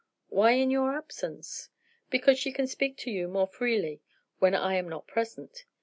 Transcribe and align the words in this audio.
"Why 0.29 0.53
in 0.53 0.71
your 0.71 0.97
absence?" 0.97 1.69
"Because 2.09 2.39
she 2.39 2.51
can 2.51 2.65
speak 2.65 2.97
to 2.97 3.11
you 3.11 3.27
more 3.27 3.45
freely, 3.45 4.01
when 4.39 4.55
I 4.55 4.73
am 4.73 4.89
not 4.89 5.05
present. 5.05 5.65